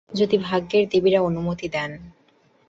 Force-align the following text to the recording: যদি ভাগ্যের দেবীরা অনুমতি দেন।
যদি 0.11 0.35
ভাগ্যের 0.37 0.83
দেবীরা 0.89 1.19
অনুমতি 1.21 1.67
দেন। 1.69 1.91